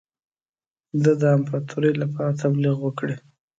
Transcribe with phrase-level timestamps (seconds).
[1.03, 3.15] د ده د امپراطوری لپاره تبلیغ وکړي.